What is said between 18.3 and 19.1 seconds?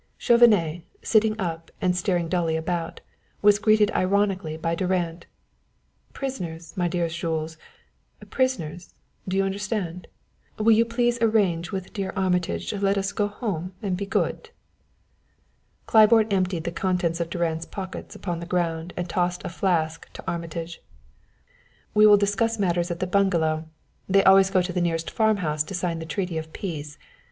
the ground and